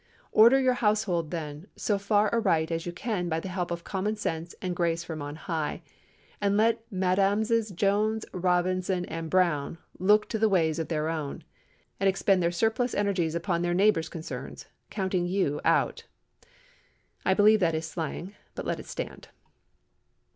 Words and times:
Order 0.31 0.59
your 0.59 0.73
household, 0.73 1.29
then, 1.29 1.67
so 1.75 1.99
far 1.99 2.33
aright 2.33 2.71
as 2.71 2.87
you 2.87 2.91
can 2.91 3.29
by 3.29 3.39
the 3.39 3.49
help 3.49 3.69
of 3.69 3.83
common 3.83 4.15
sense 4.15 4.55
and 4.59 4.75
grace 4.75 5.03
from 5.03 5.21
on 5.21 5.35
high, 5.35 5.83
and 6.41 6.57
let 6.57 6.83
Mesdames 6.91 7.69
Jones, 7.69 8.25
Robinson, 8.33 9.05
and 9.05 9.29
Brown 9.29 9.77
look 9.99 10.27
to 10.29 10.39
the 10.39 10.49
ways 10.49 10.79
of 10.79 10.87
their 10.87 11.07
own, 11.07 11.43
and 11.99 12.09
expend 12.09 12.41
their 12.41 12.49
surplus 12.49 12.95
energies 12.95 13.35
upon 13.35 13.61
their 13.61 13.75
neighbors' 13.75 14.09
concerns—counting 14.09 15.27
you 15.27 15.61
out. 15.63 16.05
(I 17.23 17.35
believe 17.35 17.59
that 17.59 17.75
is 17.75 17.87
slang, 17.87 18.33
but 18.55 18.65
let 18.65 18.79
it 18.79 18.87
stand!) 18.87 19.27